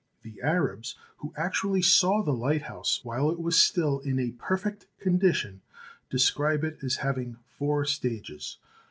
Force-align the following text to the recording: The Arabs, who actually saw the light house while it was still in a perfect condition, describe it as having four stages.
The 0.23 0.41
Arabs, 0.41 0.95
who 1.17 1.31
actually 1.37 1.83
saw 1.83 2.23
the 2.23 2.33
light 2.33 2.63
house 2.63 3.01
while 3.03 3.29
it 3.29 3.39
was 3.39 3.55
still 3.61 3.99
in 3.99 4.17
a 4.17 4.31
perfect 4.31 4.87
condition, 4.97 5.61
describe 6.09 6.63
it 6.63 6.83
as 6.83 6.95
having 7.05 7.37
four 7.47 7.85
stages. 7.85 8.57